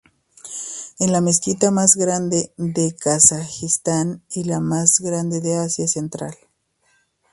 Es 0.97 1.11
la 1.11 1.21
mezquita 1.21 1.69
más 1.69 1.95
grande 1.95 2.51
de 2.57 2.95
Kazajistán 2.95 4.23
y 4.31 4.45
la 4.45 4.59
más 4.59 4.99
grande 4.99 5.41
de 5.41 5.57
Asia 5.57 5.87
Central. 5.87 6.35